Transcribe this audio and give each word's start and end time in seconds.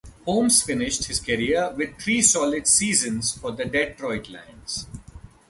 Holmes 0.25 0.63
finished 0.63 1.03
his 1.05 1.19
career 1.19 1.71
with 1.77 1.99
three 2.01 2.23
solid 2.23 2.65
seasons 2.65 3.37
for 3.37 3.51
the 3.51 3.65
Detroit 3.65 4.29
Lions. 4.29 4.87